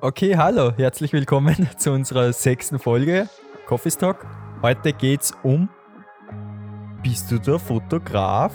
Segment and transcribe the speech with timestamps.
[0.00, 3.28] Okay, hallo, herzlich willkommen zu unserer sechsten Folge
[3.66, 4.26] Coffee Stock.
[4.60, 5.68] Heute geht's um
[7.02, 8.52] Bist du der Fotograf?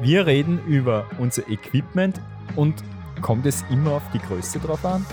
[0.00, 2.20] Wir reden über unser Equipment
[2.56, 2.82] und
[3.20, 5.04] kommt es immer auf die Größe drauf an?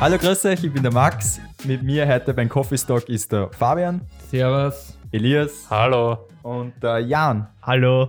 [0.00, 1.40] Hallo, grüß euch, ich bin der Max.
[1.68, 4.00] Mit mir heute beim Coffee Stock ist der Fabian,
[4.30, 4.96] Servus.
[5.12, 6.26] Elias Hallo.
[6.42, 7.46] und der Jan.
[7.60, 8.08] Hallo.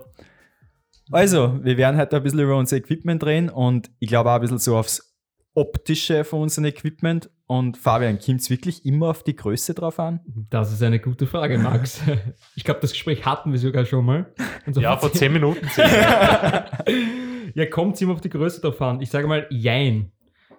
[1.12, 4.40] Also, wir werden heute ein bisschen über unser Equipment reden und ich glaube auch ein
[4.40, 5.14] bisschen so aufs
[5.55, 7.30] Optische von unserem Equipment.
[7.48, 10.22] Und Fabian, kommt es wirklich immer auf die Größe drauf an?
[10.50, 12.00] Das ist eine gute Frage, Max.
[12.55, 14.34] Ich glaube, das Gespräch hatten wir sogar schon mal.
[14.72, 15.67] So Ja, vor zehn Minuten.
[17.55, 19.02] ja, kommt es immer auf die Größe drauf an.
[19.02, 20.14] Ich sage mal, jein.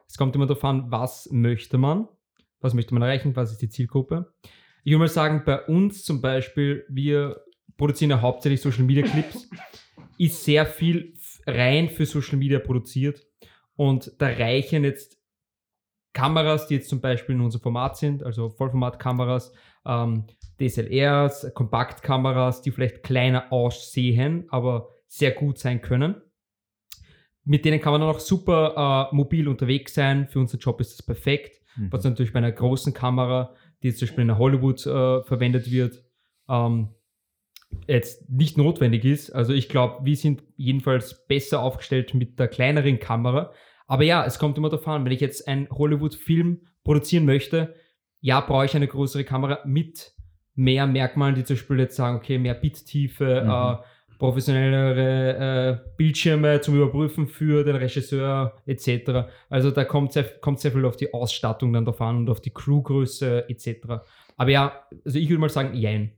[0.07, 2.07] Es kommt immer darauf an, was möchte man,
[2.61, 4.33] was möchte man erreichen, was ist die Zielgruppe.
[4.85, 7.43] Ich würde mal sagen, bei uns zum Beispiel, wir
[7.77, 9.49] produzieren ja hauptsächlich Social Media Clips,
[10.19, 11.15] ist sehr viel
[11.47, 13.27] rein für Social Media produziert
[13.77, 15.19] und da reichen jetzt
[16.13, 19.53] Kameras, die jetzt zum Beispiel in unserem Format sind, also Vollformatkameras,
[19.87, 20.27] ähm,
[20.61, 26.21] DSLRs, Kompaktkameras, die vielleicht kleiner aussehen, aber sehr gut sein können.
[27.45, 30.29] Mit denen kann man dann auch super äh, mobil unterwegs sein.
[30.29, 31.60] Für unseren Job ist das perfekt.
[31.91, 36.03] Was natürlich bei einer großen Kamera, die jetzt zum Beispiel in Hollywood äh, verwendet wird,
[36.49, 36.89] ähm,
[37.87, 39.31] jetzt nicht notwendig ist.
[39.31, 43.53] Also ich glaube, wir sind jedenfalls besser aufgestellt mit der kleineren Kamera.
[43.87, 47.75] Aber ja, es kommt immer darauf an, wenn ich jetzt einen Hollywood-Film produzieren möchte,
[48.21, 50.13] ja, brauche ich eine größere Kamera mit
[50.55, 53.51] mehr Merkmalen, die zum Beispiel jetzt sagen, okay, mehr Bittiefe, Mhm.
[53.51, 53.77] äh,
[54.21, 59.29] professionellere äh, Bildschirme zum Überprüfen für den Regisseur etc.
[59.49, 62.41] Also da kommt sehr, kommt sehr viel auf die Ausstattung dann drauf an und auf
[62.41, 64.05] die Crewgröße etc.
[64.37, 66.13] Aber ja, also ich würde mal sagen, jein.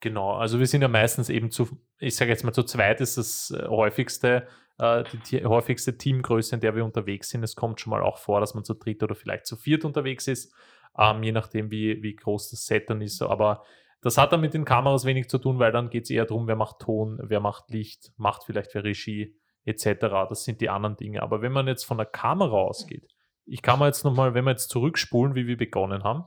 [0.00, 1.68] Genau, also wir sind ja meistens eben zu,
[2.00, 6.56] ich sage jetzt mal zu zweit ist das äh, häufigste, äh, die, die häufigste Teamgröße,
[6.56, 7.44] in der wir unterwegs sind.
[7.44, 10.26] Es kommt schon mal auch vor, dass man zu dritt oder vielleicht zu viert unterwegs
[10.26, 10.52] ist,
[10.98, 13.22] ähm, je nachdem, wie, wie groß das Set dann ist.
[13.22, 13.62] Aber
[14.02, 16.48] das hat dann mit den Kameras wenig zu tun, weil dann geht es eher darum,
[16.48, 20.26] wer macht Ton, wer macht Licht, macht vielleicht wer Regie etc.
[20.28, 21.22] Das sind die anderen Dinge.
[21.22, 23.06] Aber wenn man jetzt von der Kamera ausgeht,
[23.44, 26.24] ich kann mal jetzt nochmal, wenn wir jetzt zurückspulen, wie wir begonnen haben,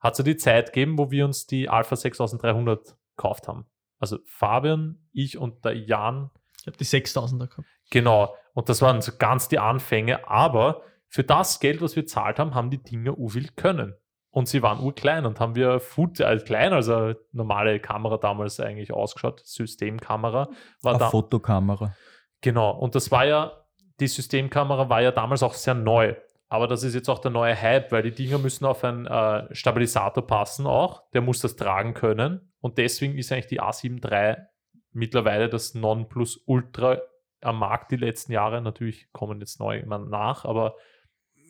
[0.00, 3.66] hat es ja die Zeit gegeben, wo wir uns die Alpha 6300 gekauft haben.
[3.98, 7.68] Also Fabian, ich und der Jan, Ich habe die 6000er gehabt.
[7.90, 8.34] genau.
[8.54, 10.28] Und das waren so ganz die Anfänge.
[10.28, 13.94] Aber für das Geld, was wir zahlt haben, haben die Dinger urviel können.
[14.30, 18.60] Und sie waren urklein und haben wir Foot, als klein, als eine normale Kamera damals
[18.60, 19.40] eigentlich ausgeschaut.
[19.44, 20.48] Systemkamera
[20.82, 21.10] war Eine da.
[21.10, 21.94] Fotokamera.
[22.40, 23.64] Genau, und das war ja,
[24.00, 26.14] die Systemkamera war ja damals auch sehr neu.
[26.48, 29.54] Aber das ist jetzt auch der neue Hype, weil die Dinger müssen auf einen äh,
[29.54, 31.10] Stabilisator passen auch.
[31.12, 32.52] Der muss das tragen können.
[32.60, 34.46] Und deswegen ist eigentlich die A7 III
[34.92, 37.00] mittlerweile das Nonplusultra
[37.40, 38.62] am Markt die letzten Jahre.
[38.62, 40.76] Natürlich kommen jetzt neue immer nach, aber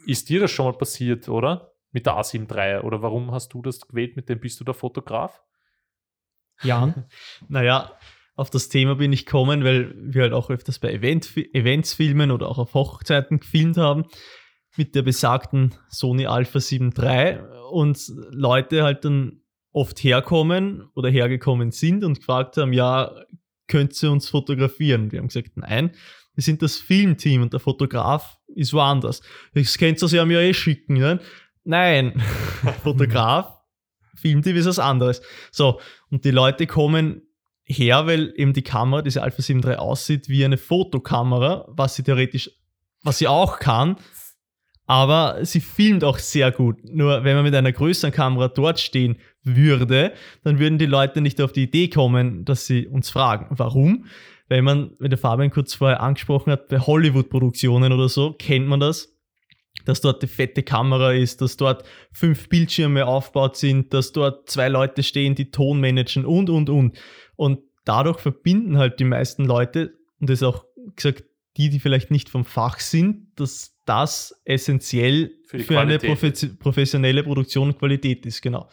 [0.06, 1.72] ist dir das schon mal passiert, oder?
[1.92, 2.82] Mit der A7 III?
[2.84, 4.16] Oder warum hast du das gewählt?
[4.16, 5.42] Mit dem bist du der Fotograf?
[6.62, 7.06] Jan?
[7.48, 7.92] Naja,
[8.34, 12.30] auf das Thema bin ich gekommen, weil wir halt auch öfters bei Event, Events filmen
[12.30, 14.04] oder auch auf Hochzeiten gefilmt haben
[14.76, 17.38] mit der besagten Sony Alpha 7 III
[17.72, 18.00] und
[18.30, 23.12] Leute halt dann oft herkommen oder hergekommen sind und gefragt haben, ja,
[23.66, 25.12] könnt ihr uns fotografieren?
[25.12, 25.90] Wir haben gesagt, nein,
[26.34, 29.20] wir sind das Filmteam und der Fotograf ist woanders.
[29.54, 31.20] Das könnt ihr ja mir eh schicken, ne?
[31.68, 32.22] Nein,
[32.82, 33.60] Fotograf,
[34.16, 35.20] Filmteam ist was anderes.
[35.50, 35.80] So,
[36.10, 37.20] und die Leute kommen
[37.64, 42.02] her, weil eben die Kamera, diese Alpha 7 III aussieht wie eine Fotokamera, was sie
[42.02, 42.50] theoretisch,
[43.02, 43.96] was sie auch kann,
[44.86, 46.78] aber sie filmt auch sehr gut.
[46.84, 50.14] Nur wenn man mit einer größeren Kamera dort stehen würde,
[50.44, 53.46] dann würden die Leute nicht auf die Idee kommen, dass sie uns fragen.
[53.50, 54.06] Warum?
[54.48, 58.80] Weil man, wenn der Fabian kurz vorher angesprochen hat, bei Hollywood-Produktionen oder so, kennt man
[58.80, 59.17] das,
[59.84, 64.68] dass dort die fette Kamera ist, dass dort fünf Bildschirme aufgebaut sind, dass dort zwei
[64.68, 66.98] Leute stehen, die Ton managen und, und, und.
[67.36, 70.64] Und dadurch verbinden halt die meisten Leute, und das ist auch
[70.96, 71.24] gesagt,
[71.56, 77.22] die, die vielleicht nicht vom Fach sind, dass das essentiell Für für, eine profe- professionelle
[77.22, 78.68] Produktion und Qualität ist, genau.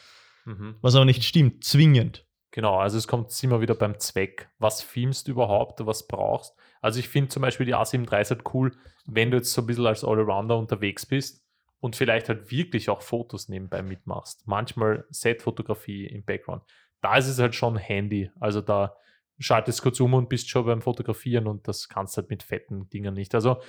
[0.45, 0.75] Mhm.
[0.81, 2.24] Was aber nicht stimmt, zwingend.
[2.55, 4.49] Genau, also es kommt immer wieder beim Zweck.
[4.59, 6.55] Was filmst du überhaupt, was brauchst?
[6.79, 8.71] Also ich finde zum Beispiel die A7 III ist halt cool,
[9.05, 11.43] wenn du jetzt so ein bisschen als Allrounder unterwegs bist
[11.81, 14.47] und vielleicht halt wirklich auch Fotos nebenbei mitmachst.
[14.47, 16.63] Manchmal Set-Fotografie im Background.
[17.01, 18.31] Da ist es halt schon handy.
[18.39, 18.95] Also da
[19.37, 23.15] schaltest kurz um und bist schon beim Fotografieren und das kannst halt mit fetten Dingen
[23.15, 23.35] nicht.
[23.35, 23.61] Also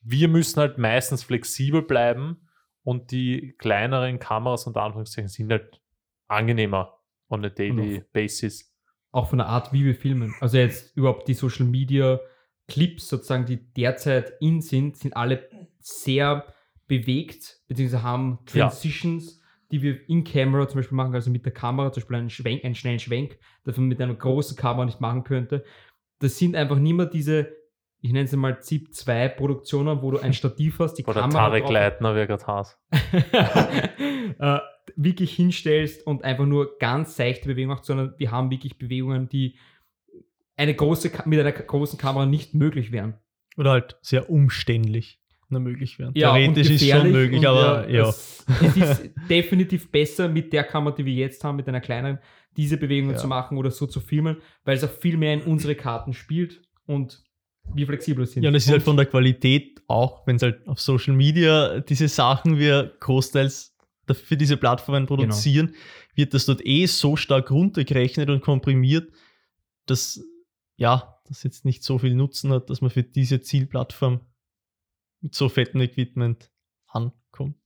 [0.00, 2.48] wir müssen halt meistens flexibel bleiben
[2.82, 5.80] und die kleineren Kameras unter Anführungszeichen sind halt
[6.26, 6.98] angenehmer
[7.32, 8.72] on a daily Und basis.
[9.10, 10.34] Auch von der Art, wie wir filmen.
[10.40, 12.20] Also jetzt überhaupt die Social Media
[12.68, 15.48] Clips sozusagen, die derzeit in sind, sind alle
[15.80, 16.46] sehr
[16.86, 18.68] bewegt, beziehungsweise haben Ja.
[18.68, 19.40] Transitions,
[19.70, 22.64] die wir in Camera zum Beispiel machen, also mit der Kamera, zum Beispiel einen, Schwenk,
[22.64, 25.64] einen schnellen Schwenk, das man mit einer großen Kamera nicht machen könnte.
[26.18, 27.52] Das sind einfach nicht mehr diese,
[28.00, 31.48] ich nenne es mal ZIP 2 Produktionen, wo du ein Stativ hast, die Oder Kamera
[31.48, 32.78] Tarek Leitner, wer gerade hast.
[34.38, 34.58] äh,
[34.96, 39.56] wirklich hinstellst und einfach nur ganz seichte Bewegungen machst, sondern wir haben wirklich Bewegungen, die
[40.56, 43.14] eine große, mit einer großen Kamera nicht möglich wären.
[43.56, 46.08] Oder halt sehr umständlich nur möglich wären.
[46.08, 48.08] und Theoretisch ist schon möglich, aber äh, ja.
[48.08, 52.18] Es, es ist definitiv besser mit der Kamera, die wir jetzt haben, mit einer kleineren,
[52.56, 53.18] diese Bewegungen Ja.
[53.20, 56.62] zu machen oder so zu filmen, weil es auch viel mehr in unsere Karten spielt
[56.86, 57.22] und
[57.74, 58.42] wir flexibler sind.
[58.42, 61.80] Ja, und es ist halt von der Qualität auch, wenn es halt auf Social Media
[61.80, 63.71] diese Sachen wir großteils
[64.14, 65.16] für diese Plattformen Genau.
[65.16, 65.74] produzieren,
[66.14, 69.12] wird das dort eh so stark runtergerechnet und komprimiert,
[69.86, 70.20] dass
[70.76, 74.20] ja, das jetzt nicht so viel Nutzen hat, dass man für diese Zielplattform
[75.20, 76.50] mit so fettem Equipment
[76.88, 77.56] ankommt.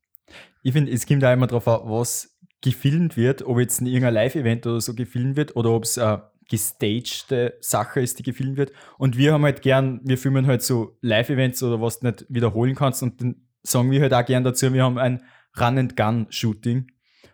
[0.62, 4.14] Ich finde, es kommt auch immer darauf an, was gefilmt wird, ob jetzt in irgendein
[4.14, 8.72] Live-Event oder so gefilmt wird oder ob es eine gestagte Sache ist, die gefilmt wird.
[8.98, 12.74] Und wir haben halt gern, wir filmen halt so Live-Events oder was du nicht wiederholen
[12.74, 15.22] kannst und dann sagen wir halt auch gern dazu, wir haben ein
[15.58, 16.86] Run-and-Gun-Shooting.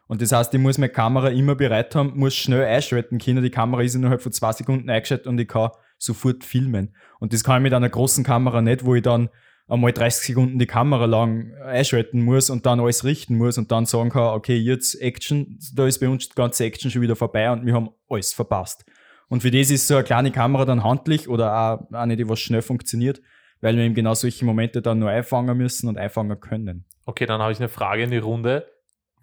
[0.07, 3.43] Und das heißt, ich muss meine Kamera immer bereit haben, muss schnell einschalten können.
[3.43, 6.95] Die Kamera ist innerhalb von zwei Sekunden eingeschaltet und ich kann sofort filmen.
[7.19, 9.31] Und das kann ich mit einer großen Kamera nicht, wo ich dann
[9.69, 13.87] einmal 30 Sekunden die Kamera lang einschalten muss und dann alles richten muss und dann
[13.87, 17.51] sagen kann, okay, jetzt Action, da ist bei uns die ganze Action schon wieder vorbei
[17.51, 18.85] und wir haben alles verpasst.
[19.29, 22.41] Und für das ist so eine kleine Kamera dann handlich oder auch eine, die was
[22.41, 23.23] schnell funktioniert,
[23.62, 26.85] weil wir eben genau solche Momente dann nur einfangen müssen und einfangen können.
[27.06, 28.70] Okay, dann habe ich eine Frage in die Runde.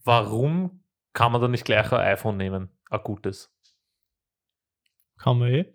[0.04, 0.84] Warum
[1.14, 2.70] kann man da nicht gleich ein iPhone nehmen?
[2.90, 3.54] Ein gutes.
[5.18, 5.66] Kann man eh.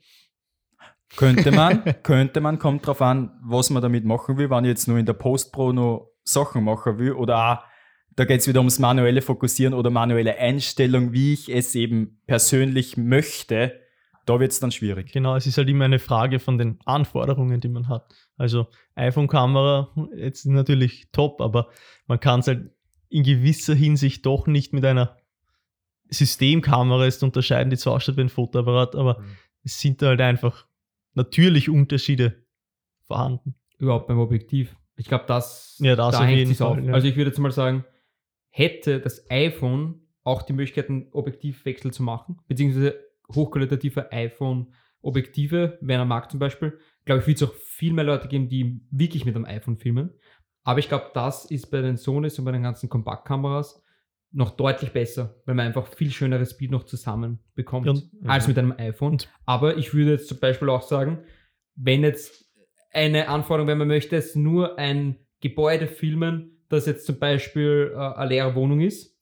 [1.16, 4.88] Könnte man, könnte man, kommt drauf an, was man damit machen will, wenn ich jetzt
[4.88, 7.64] nur in der Post-Pro noch Sachen machen will oder auch,
[8.16, 12.96] da geht es wieder ums manuelle Fokussieren oder manuelle Einstellung, wie ich es eben persönlich
[12.96, 13.80] möchte,
[14.26, 15.12] da wird es dann schwierig.
[15.12, 18.14] Genau, es ist halt immer eine Frage von den Anforderungen, die man hat.
[18.36, 21.68] Also iPhone-Kamera jetzt natürlich top, aber
[22.06, 22.70] man kann es halt
[23.08, 25.16] in gewisser Hinsicht doch nicht mit einer
[26.10, 29.24] Systemkamera jetzt unterscheiden, die zwar ausschaut wie ein Fotoapparat, aber Mhm.
[29.64, 30.66] es sind da halt einfach
[31.14, 32.44] natürlich Unterschiede
[33.06, 33.54] vorhanden.
[33.78, 34.74] überhaupt beim Objektiv.
[34.96, 36.78] Ich glaube, das, Ja, das da auf hängt jeden sich's auf.
[36.78, 36.92] Ja.
[36.94, 37.84] Also ich würde jetzt mal sagen,
[38.48, 42.94] hätte das iPhone auch die Möglichkeit, einen Objektivwechsel zu machen, beziehungsweise
[43.32, 48.28] hochqualitative iPhone-Objektive, wenn er mag zum Beispiel, glaube ich, wird es auch viel mehr Leute
[48.28, 50.10] geben, die wirklich mit einem iPhone filmen.
[50.62, 53.82] Aber ich glaube, das ist bei den Sonys und bei den ganzen Kompaktkameras
[54.32, 58.58] noch deutlich besser, weil man einfach viel schöneres Bild noch zusammen bekommt und- als mit
[58.58, 59.18] einem iPhone.
[59.46, 61.24] Aber ich würde jetzt zum Beispiel auch sagen,
[61.76, 62.50] wenn jetzt
[62.90, 67.98] eine Anforderung, wenn man möchte, ist nur ein Gebäude filmen, das jetzt zum Beispiel äh,
[67.98, 69.16] eine leere Wohnung ist,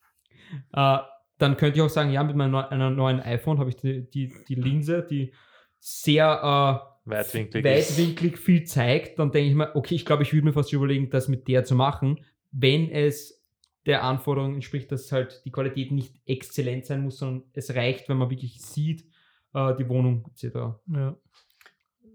[0.73, 0.99] äh,
[1.43, 4.09] dann könnte ich auch sagen, ja, mit meinem neu, einer neuen iPhone habe ich die,
[4.09, 5.33] die, die Linse, die
[5.81, 10.47] sehr äh, Weitwinklig weitwinklig viel zeigt, dann denke ich mir, okay, ich glaube, ich würde
[10.47, 13.45] mir fast überlegen, das mit der zu machen, wenn es
[13.87, 18.19] der Anforderung entspricht, dass halt die Qualität nicht exzellent sein muss, sondern es reicht, wenn
[18.19, 19.05] man wirklich sieht,
[19.53, 20.57] äh, die Wohnung etc.
[20.87, 21.17] Ja.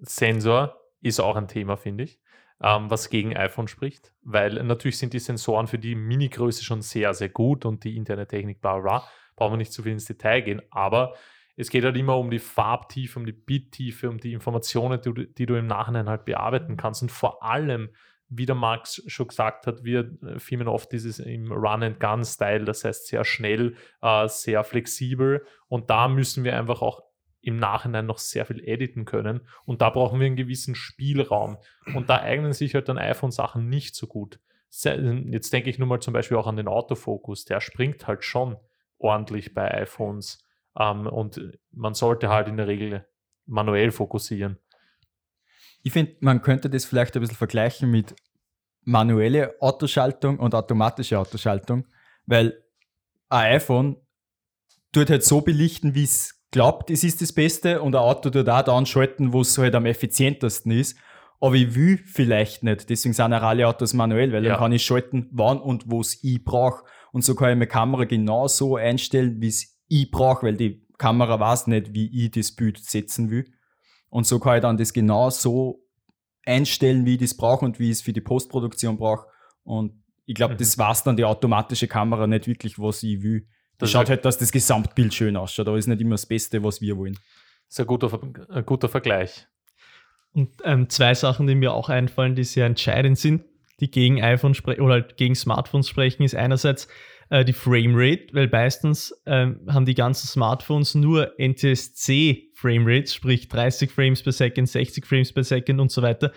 [0.02, 2.22] Sensor ist auch ein Thema, finde ich,
[2.62, 7.14] ähm, was gegen iPhone spricht, weil natürlich sind die Sensoren für die Mini-Größe schon sehr,
[7.14, 10.42] sehr gut und die interne Technik, bla bla, brauchen wir nicht zu viel ins Detail
[10.42, 11.14] gehen, aber
[11.60, 15.26] es geht halt immer um die Farbtiefe, um die Bittiefe, um die Informationen, die, du-
[15.26, 17.02] die du im Nachhinein halt bearbeiten kannst.
[17.02, 17.90] Und vor allem,
[18.30, 23.08] wie der Max schon gesagt hat, wir äh, filmen oft dieses im Run-and-Gun-Style, das heißt
[23.08, 25.46] sehr schnell, äh, sehr flexibel.
[25.68, 27.02] Und da müssen wir einfach auch
[27.48, 29.48] im Nachhinein noch sehr viel editen können.
[29.64, 31.58] Und da brauchen wir einen gewissen Spielraum.
[31.96, 34.42] Und da eignen sich halt dann iPhone-Sachen nicht so gut.
[34.70, 37.46] Jetzt denke ich nur mal zum Beispiel auch an den Autofokus.
[37.46, 38.58] Der springt halt schon
[38.98, 40.44] ordentlich bei iPhones.
[40.78, 43.08] Ähm, und man sollte halt in der Regel
[43.46, 44.58] manuell fokussieren.
[45.84, 48.14] Ich finde, man könnte das vielleicht ein bisschen vergleichen mit
[48.82, 51.88] manuelle Autoschaltung und automatische Autoschaltung,
[52.26, 52.62] weil
[53.30, 53.96] ein iPhone
[54.92, 58.48] tut halt so belichten, wie es glaubt, es ist das Beste und ein Auto tut
[58.50, 60.98] auch dann schalten, wo es halt am effizientesten ist.
[61.40, 62.90] Aber ich will vielleicht nicht.
[62.90, 64.52] Deswegen sind auch alle Autos manuell, weil Ja.
[64.52, 66.84] dann kann ich schalten, wann und wo es ich brauche.
[67.12, 70.84] Und so kann ich meine Kamera genau so einstellen, wie es ich brauche, weil die
[70.98, 73.46] Kamera weiß nicht, wie ich das Bild setzen will.
[74.10, 75.84] Und so kann ich dann das genau so
[76.46, 79.28] einstellen, wie ich das brauche und wie ich es für die Postproduktion brauche.
[79.64, 80.60] Und ich glaube, Mhm.
[80.60, 83.48] das weiß dann die automatische Kamera nicht wirklich, was ich will.
[83.78, 86.82] Das schaut halt, dass das Gesamtbild schön ausschaut, aber ist nicht immer das Beste, was
[86.82, 87.18] wir wollen.
[87.70, 88.20] ist ein guter,
[88.50, 89.48] ein guter Vergleich.
[90.34, 93.44] Und ähm, zwei Sachen, die mir auch einfallen, die sehr entscheidend sind,
[93.80, 96.88] die gegen iPhone oder halt gegen Smartphones sprechen, ist einerseits
[97.30, 103.92] äh, die Framerate, weil meistens ähm, haben die ganzen Smartphones nur NTSC Framerates, sprich 30
[103.92, 106.32] Frames per Second, 60 Frames per Second und so weiter.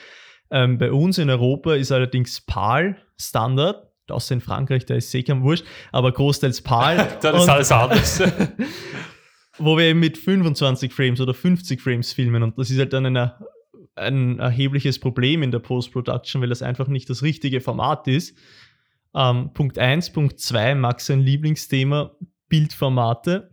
[0.51, 5.41] Ähm, bei uns in Europa ist allerdings PAL Standard, außer in Frankreich, da ist sicher
[5.43, 7.09] wurscht, aber großteils PAL.
[7.23, 8.23] Dann ist alles anders.
[9.61, 13.07] wo wir eben mit 25 Frames oder 50 Frames filmen und das ist halt dann
[13.07, 13.35] eine,
[13.95, 18.37] ein erhebliches Problem in der Post-Production, weil das einfach nicht das richtige Format ist.
[19.15, 22.17] Ähm, Punkt 1, Punkt 2, Max sein Lieblingsthema,
[22.49, 23.51] Bildformate.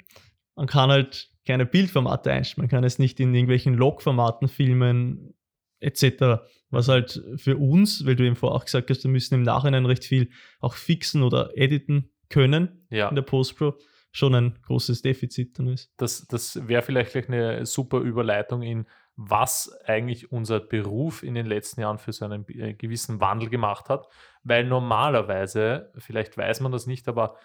[0.56, 5.34] Man kann halt keine Bildformate einstellen, man kann es nicht in irgendwelchen Log-Formaten filmen,
[5.80, 6.42] etc.
[6.70, 9.86] Was halt für uns, weil du eben vorher auch gesagt hast, wir müssen im Nachhinein
[9.86, 13.08] recht viel auch fixen oder editen können ja.
[13.08, 13.76] in der Post-Pro,
[14.12, 15.94] schon ein großes Defizit dann ist.
[15.98, 18.86] das, das wäre vielleicht gleich eine super Überleitung in,
[19.18, 23.90] was eigentlich unser Beruf in den letzten Jahren für so einen äh, gewissen Wandel gemacht
[23.90, 24.08] hat.
[24.44, 27.36] Weil normalerweise, vielleicht weiß man das nicht, aber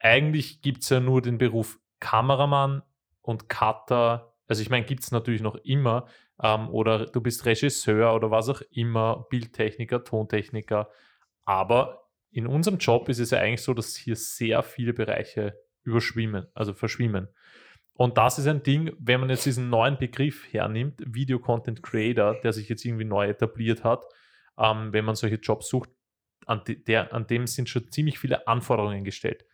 [0.00, 2.82] eigentlich gibt es ja nur den Beruf Kameramann
[3.20, 4.34] und Cutter.
[4.48, 6.06] Also ich meine, gibt es natürlich noch immer.
[6.42, 10.90] Ähm, oder du bist Regisseur oder was auch immer, Bildtechniker, Tontechniker.
[11.44, 16.46] Aber in unserem Job ist es ja eigentlich so, dass hier sehr viele Bereiche überschwimmen,
[16.54, 17.28] also verschwimmen.
[17.94, 22.40] Und das ist ein Ding, wenn man jetzt diesen neuen Begriff hernimmt, Video Content Creator,
[22.40, 24.04] der sich jetzt irgendwie neu etabliert hat,
[24.58, 25.90] ähm, wenn man solche Jobs sucht,
[26.46, 29.44] an, de, der, an dem sind schon ziemlich viele Anforderungen gestellt.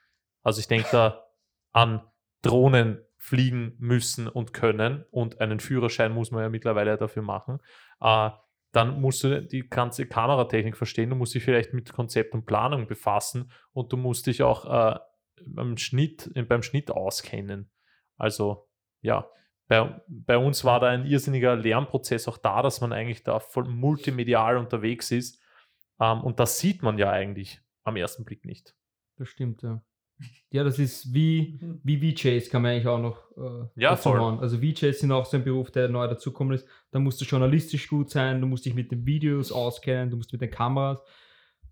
[0.43, 1.27] Also ich denke da
[1.73, 2.03] an
[2.43, 7.59] Drohnen fliegen müssen und können und einen Führerschein muss man ja mittlerweile dafür machen.
[8.01, 8.31] Äh,
[8.73, 12.87] dann musst du die ganze Kameratechnik verstehen, du musst dich vielleicht mit Konzept und Planung
[12.87, 14.99] befassen und du musst dich auch äh,
[15.47, 17.71] beim, Schnitt, äh, beim Schnitt auskennen.
[18.17, 18.69] Also
[19.01, 19.29] ja,
[19.69, 23.69] bei, bei uns war da ein irrsinniger Lernprozess auch da, dass man eigentlich da voll
[23.69, 25.43] multimedial unterwegs ist.
[26.01, 28.75] Ähm, und das sieht man ja eigentlich am ersten Blick nicht.
[29.17, 29.83] Das stimmt, ja.
[30.51, 34.19] Ja, das ist wie, wie VJs, kann man eigentlich auch noch äh, Ja, voll.
[34.19, 34.41] machen.
[34.41, 36.67] Also VJs sind auch so ein Beruf, der neu dazukommen ist.
[36.91, 40.33] Da musst du journalistisch gut sein, du musst dich mit den Videos auskennen, du musst
[40.33, 41.03] mit den Kameras.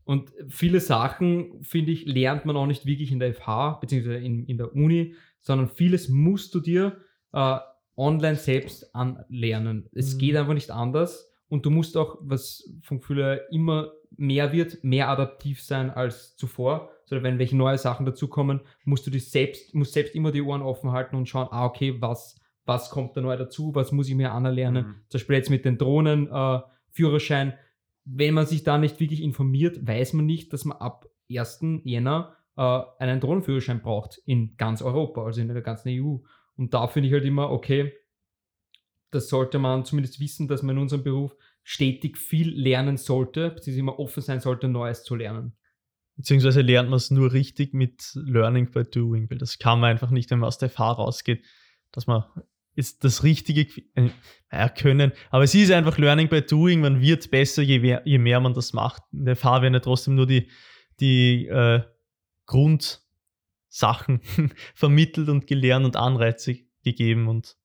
[0.04, 4.44] Und viele Sachen, finde ich, lernt man auch nicht wirklich in der FH, beziehungsweise in,
[4.44, 6.98] in der Uni, sondern vieles musst du dir
[7.32, 7.58] äh,
[7.96, 9.88] online selbst anlernen.
[9.94, 10.18] Es Mhm.
[10.18, 11.32] geht einfach nicht anders.
[11.48, 16.36] Und du musst auch, was vom Gefühl her immer mehr wird, mehr adaptiv sein als
[16.36, 16.90] zuvor.
[17.06, 20.62] So, wenn welche neue Sachen dazukommen, musst du dich selbst, musst selbst immer die Ohren
[20.62, 24.16] offen halten und schauen, ah, okay, was, was kommt da neu dazu, was muss ich
[24.16, 24.86] mir anerlernen.
[24.86, 24.94] Mhm.
[25.08, 26.60] Zum Beispiel jetzt mit den Drohnen, äh,
[26.90, 27.54] Führerschein.
[28.04, 31.82] Wenn man sich da nicht wirklich informiert, weiß man nicht, dass man ab 1.
[31.84, 36.18] Jänner äh, einen Drohnenführerschein braucht in ganz Europa, also in der ganzen EU.
[36.56, 37.92] Und da finde ich halt immer, okay,
[39.10, 43.80] das sollte man zumindest wissen, dass man in unserem Beruf stetig viel lernen sollte, beziehungsweise
[43.80, 45.56] immer offen sein sollte, Neues zu lernen.
[46.16, 50.10] Beziehungsweise lernt man es nur richtig mit Learning by Doing, weil das kann man einfach
[50.10, 51.44] nicht, wenn man aus der FH rausgeht,
[51.92, 52.24] dass man
[52.74, 53.66] ist das Richtige
[54.50, 55.12] äh, können.
[55.30, 58.54] Aber es ist einfach Learning by Doing, man wird besser, je mehr, je mehr man
[58.54, 59.02] das macht.
[59.12, 60.48] In der FH werden ja trotzdem nur die,
[61.00, 61.82] die äh,
[62.46, 64.20] Grundsachen
[64.74, 67.56] vermittelt und gelernt und Anreize gegeben und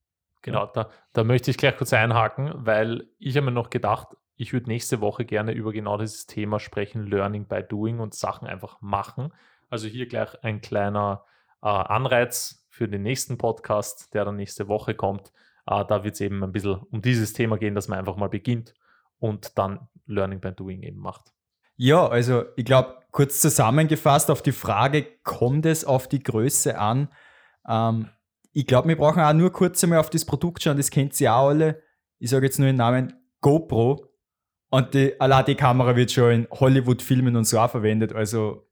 [0.43, 4.07] Genau, da, da möchte ich gleich kurz einhaken, weil ich habe mir noch gedacht,
[4.41, 8.47] ich würde nächste Woche gerne über genau dieses Thema sprechen, Learning by Doing und Sachen
[8.47, 9.31] einfach machen.
[9.69, 11.25] Also hier gleich ein kleiner
[11.61, 15.31] äh, Anreiz für den nächsten Podcast, der dann nächste Woche kommt.
[15.67, 18.29] Äh, da wird es eben ein bisschen um dieses Thema gehen, dass man einfach mal
[18.29, 18.73] beginnt
[19.19, 21.31] und dann Learning by Doing eben macht.
[21.75, 27.09] Ja, also ich glaube, kurz zusammengefasst auf die Frage, kommt es auf die Größe an?
[27.69, 28.09] Ähm,
[28.53, 31.31] ich glaube, wir brauchen auch nur kurz einmal auf das Produkt schauen, das kennt ihr
[31.31, 31.83] auch alle.
[32.17, 34.10] Ich sage jetzt nur den Namen GoPro.
[34.71, 38.13] Und die, allein die Kamera wird schon in Hollywood-Filmen und so auch verwendet.
[38.13, 38.67] Also,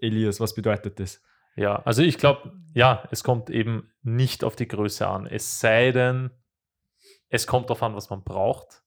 [0.00, 1.22] Elias, was bedeutet das?
[1.54, 5.26] Ja, also ich glaube, ja, es kommt eben nicht auf die Größe an.
[5.26, 6.30] Es sei denn,
[7.28, 8.82] es kommt darauf an, was man braucht.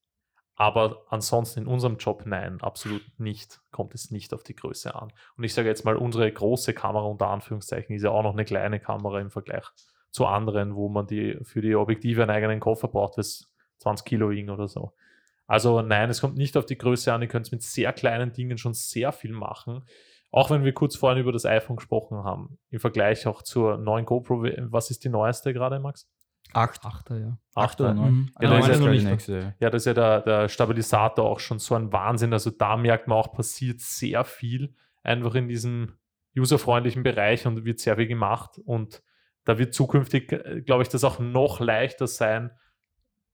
[0.56, 5.14] Aber ansonsten in unserem Job, nein, absolut nicht, kommt es nicht auf die Größe an.
[5.38, 8.44] Und ich sage jetzt mal, unsere große Kamera unter Anführungszeichen ist ja auch noch eine
[8.44, 9.66] kleine Kamera im Vergleich
[10.12, 14.30] zu anderen, wo man die für die Objektive einen eigenen Koffer braucht, das 20 Kilo
[14.32, 14.92] wiegen oder so.
[15.50, 17.24] Also nein, es kommt nicht auf die Größe an.
[17.24, 19.84] Ihr könnt mit sehr kleinen Dingen schon sehr viel machen.
[20.30, 24.06] Auch wenn wir kurz vorhin über das iPhone gesprochen haben, im Vergleich auch zur neuen
[24.06, 24.44] GoPro.
[24.70, 26.08] Was ist die neueste gerade, Max?
[26.54, 26.86] Acht.
[26.86, 27.38] Achter, ja.
[27.56, 28.02] Acht oder Achter.
[28.02, 28.14] neun?
[28.14, 28.32] Mhm.
[28.40, 29.56] Ja, Ja, ist ja die nächste.
[29.60, 32.32] Ja, da ist ja der, der Stabilisator auch schon so ein Wahnsinn.
[32.32, 35.98] Also da merkt man auch, passiert sehr viel einfach in diesem
[36.38, 38.60] userfreundlichen Bereich und wird sehr viel gemacht.
[38.64, 39.02] Und
[39.46, 42.52] da wird zukünftig, äh, glaube ich, das auch noch leichter sein,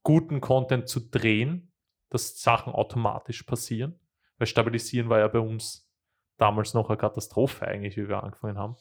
[0.04, 1.74] guten Content zu drehen,
[2.10, 4.00] dass Sachen automatisch passieren.
[4.38, 5.90] Weil stabilisieren war ja bei uns
[6.38, 8.76] damals noch eine Katastrophe eigentlich, wie wir angefangen haben.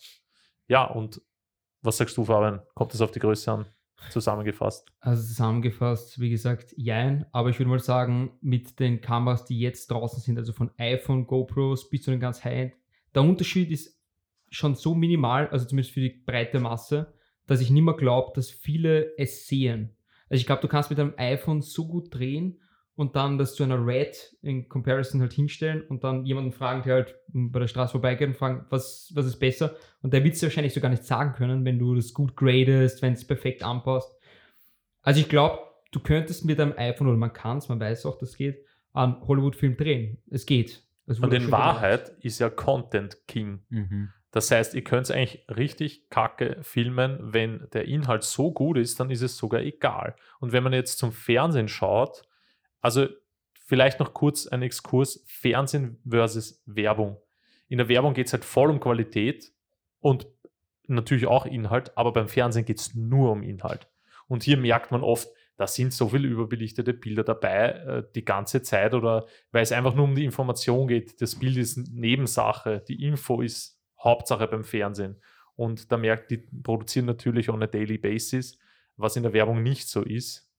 [0.67, 1.21] Ja, und
[1.83, 2.63] was sagst du, Fabian?
[2.75, 3.67] Kommt das auf die Größe an?
[4.11, 4.91] Zusammengefasst.
[5.01, 9.91] Also zusammengefasst, wie gesagt, jein, aber ich würde mal sagen, mit den Kameras, die jetzt
[9.91, 12.75] draußen sind, also von iPhone, GoPros bis zu den ganz High-End,
[13.15, 13.99] der Unterschied ist
[14.51, 17.15] schon so minimal, also zumindest für die breite Masse,
[17.47, 19.97] dass ich nicht mehr glaube, dass viele es sehen.
[20.29, 22.61] Also ich glaube, du kannst mit einem iPhone so gut drehen
[22.97, 26.95] und dann das zu einer Red in Comparison halt hinstellen und dann jemanden fragen, der
[26.95, 29.75] halt bei der Straße vorbeigeht und fragen, was, was ist besser?
[30.03, 33.03] Und der wird es wahrscheinlich so gar nicht sagen können, wenn du das gut gradest,
[33.03, 34.17] wenn es perfekt anpasst.
[35.03, 35.59] Also ich glaube,
[35.91, 39.21] du könntest mit einem iPhone oder man kann es, man weiß auch, das geht, einen
[39.27, 40.19] Hollywood-Film drehen.
[40.31, 40.83] Es geht.
[41.07, 42.25] Und in Wahrheit gemacht.
[42.25, 43.61] ist ja Content King.
[43.69, 44.11] Mhm.
[44.31, 47.19] Das heißt, ihr könnt es eigentlich richtig kacke filmen.
[47.21, 50.17] Wenn der Inhalt so gut ist, dann ist es sogar egal.
[50.41, 52.23] Und wenn man jetzt zum Fernsehen schaut,
[52.85, 53.09] also
[53.67, 57.17] vielleicht noch kurz ein Exkurs: Fernsehen versus Werbung.
[57.69, 59.53] In der Werbung geht es halt voll um Qualität
[60.01, 60.27] und
[60.87, 63.89] natürlich auch Inhalt, aber beim Fernsehen geht es nur um Inhalt.
[64.29, 68.61] Und hier merkt man oft, da sind so viele überbelichtete Bilder dabei äh, die ganze
[68.61, 71.23] Zeit oder weil es einfach nur um die Information geht.
[71.23, 75.23] Das Bild ist Nebensache, die Info ist Hauptsache beim Fernsehen.
[75.57, 78.59] Und da merkt, die produzieren natürlich on a daily basis,
[78.97, 80.51] was in der Werbung nicht so ist.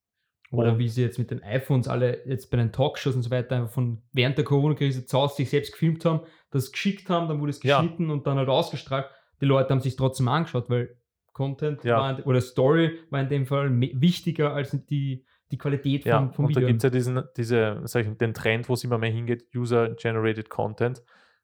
[0.52, 3.56] Oder wie sie jetzt mit den iPhones alle jetzt bei den Talkshows und so weiter
[3.56, 7.40] einfach von während der Corona-Krise zu Hause sich selbst gefilmt haben, das geschickt haben, dann
[7.40, 8.12] wurde es geschnitten ja.
[8.12, 9.06] und dann halt ausgestrahlt.
[9.40, 10.96] Die Leute haben sich trotzdem angeschaut, weil
[11.32, 11.98] Content ja.
[11.98, 16.44] war, oder Story war in dem Fall wichtiger als die, die Qualität vom, ja, vom
[16.46, 16.62] und Video.
[16.62, 20.48] Da gibt es ja diesen, diese, ich, den Trend, wo es immer mehr hingeht, User-Generated
[20.48, 21.02] Content,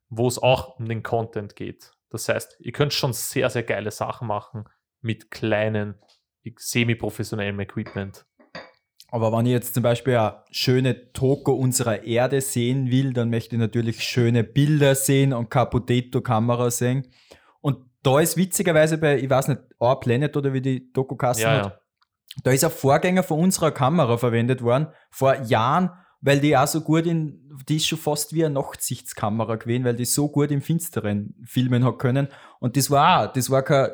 [0.08, 1.92] wo es auch um den Content geht.
[2.08, 4.64] Das heißt, ihr könnt schon sehr, sehr geile Sachen machen
[5.00, 5.96] mit kleinen,
[6.56, 8.24] semi-professionellem Equipment.
[9.12, 13.56] Aber wenn ich jetzt zum Beispiel eine schöne Toko unserer Erde sehen will, dann möchte
[13.56, 17.06] ich natürlich schöne Bilder sehen und Capotetto-Kamera sehen.
[17.60, 21.64] Und da ist witzigerweise bei, ich weiß nicht, Our Planet oder wie die Doku-Kasse ja,
[21.66, 21.80] hat,
[22.42, 25.90] da ist ein Vorgänger von unserer Kamera verwendet worden, vor Jahren,
[26.22, 29.96] weil die auch so gut in, die ist schon fast wie eine Nachtsichtskamera gewesen, weil
[29.96, 32.28] die so gut im Finsteren filmen hat können.
[32.60, 33.92] Und das war auch, das war keine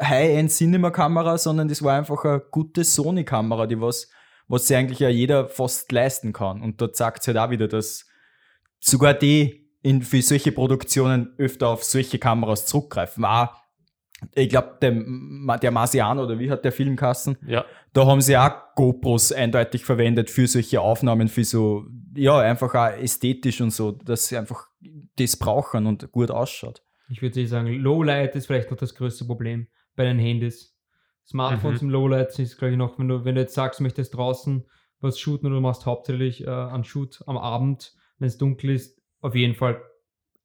[0.00, 4.08] High-End-Cinema-Kamera, sondern das war einfach eine gute Sony-Kamera, die was
[4.48, 6.62] was sich eigentlich ja jeder fast leisten kann.
[6.62, 8.06] Und da zeigt es halt auch wieder, dass
[8.78, 13.22] sogar die in, für solche Produktionen öfter auf solche Kameras zurückgreifen.
[13.22, 13.62] War,
[14.34, 14.92] ich glaube, der,
[15.58, 17.36] der Marsian oder wie hat der Filmkassen?
[17.46, 17.64] Ja.
[17.92, 22.98] Da haben sie auch GoPros eindeutig verwendet für solche Aufnahmen, für so, ja, einfach auch
[22.98, 24.66] ästhetisch und so, dass sie einfach
[25.16, 26.82] das brauchen und gut ausschaut.
[27.08, 30.75] Ich würde sagen, Lowlight ist vielleicht noch das größte Problem bei den Handys.
[31.26, 31.88] Smartphones mhm.
[31.88, 34.64] im Lowlight ist, glaube ich, noch, wenn du, wenn du jetzt sagst, du möchtest draußen
[35.00, 39.00] was shooten oder du machst hauptsächlich äh, einen Shoot am Abend, wenn es dunkel ist,
[39.20, 39.82] auf jeden Fall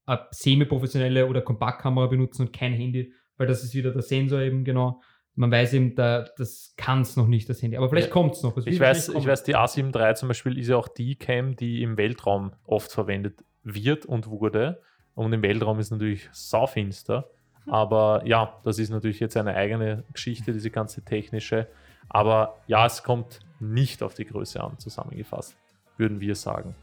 [0.06, 4.64] eine semi-professionelle oder Kompaktkamera benutzen und kein Handy, weil das ist wieder der Sensor eben
[4.64, 5.02] genau.
[5.36, 7.78] Man weiß eben, da, das kann es noch nicht, das Handy.
[7.78, 8.14] Aber vielleicht ja.
[8.14, 8.58] kommt es noch.
[8.58, 11.82] Ich weiß, ich weiß, die A7 III zum Beispiel ist ja auch die Cam, die
[11.84, 14.82] im Weltraum oft verwendet wird und wurde.
[15.14, 17.30] Und im Weltraum ist natürlich saufinster.
[17.68, 21.68] Aber ja, das ist natürlich jetzt eine eigene Geschichte, diese ganze technische.
[22.10, 25.56] Aber ja, es kommt nicht auf die Größe an, zusammengefasst,
[25.98, 26.76] würden wir sagen.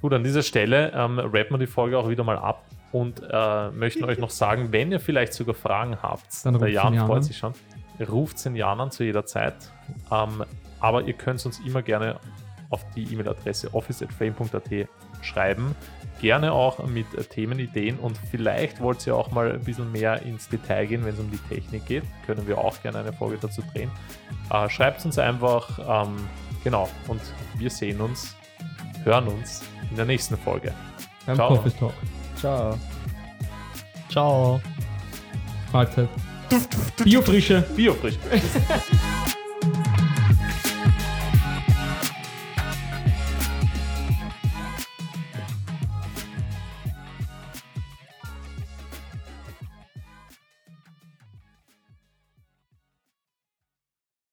[0.00, 3.70] Gut, an dieser Stelle ähm, rappen wir die Folge auch wieder mal ab und äh,
[3.70, 7.38] möchten euch noch sagen, wenn ihr vielleicht sogar Fragen habt, Dann der Jan freut sich
[7.38, 7.54] schon,
[8.08, 9.54] ruft den Jan an zu jeder Zeit.
[10.10, 10.44] Ähm,
[10.80, 12.18] aber ihr könnt uns immer gerne
[12.70, 14.88] auf die E-Mail-Adresse office.frame.at
[15.22, 15.74] schreiben
[16.22, 20.86] gerne auch mit Themenideen und vielleicht wollt ihr auch mal ein bisschen mehr ins Detail
[20.86, 22.04] gehen, wenn es um die Technik geht.
[22.26, 23.90] Können wir auch gerne eine Folge dazu drehen.
[24.50, 26.16] Äh, schreibt uns einfach, ähm,
[26.62, 27.20] genau, und
[27.58, 28.36] wir sehen uns,
[29.02, 30.72] hören uns in der nächsten Folge.
[31.26, 31.56] Beim Ciao.
[31.56, 31.94] Coffee Talk.
[32.36, 32.78] Ciao.
[34.08, 34.60] Ciao.
[35.72, 36.08] Mahlzeit.
[37.02, 37.62] Biofrische.
[37.74, 38.18] Biofrische.